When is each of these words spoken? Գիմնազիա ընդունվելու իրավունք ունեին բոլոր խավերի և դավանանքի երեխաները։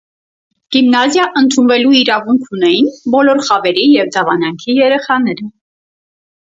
Գիմնազիա 0.75 1.27
ընդունվելու 1.41 1.93
իրավունք 1.99 2.49
ունեին 2.57 2.91
բոլոր 3.17 3.45
խավերի 3.51 3.87
և 4.01 4.13
դավանանքի 4.19 4.81
երեխաները։ 4.83 5.51